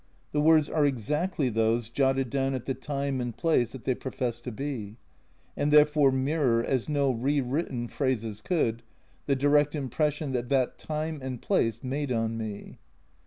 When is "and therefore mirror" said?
5.55-6.63